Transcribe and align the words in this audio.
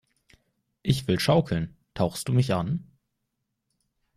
Ich 0.81 1.07
will 1.07 1.19
schaukeln! 1.19 1.77
Tauchst 1.93 2.27
du 2.27 2.33
mich 2.33 2.55
an? 2.55 2.89